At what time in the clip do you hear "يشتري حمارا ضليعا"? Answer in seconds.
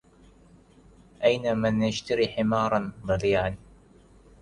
1.83-3.55